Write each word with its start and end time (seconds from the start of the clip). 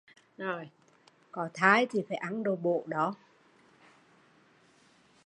Có 1.31 1.49
thai 1.53 1.87
phải 2.07 2.17
ăn 2.17 2.43
đồ 2.43 2.55
bổ 2.55 2.85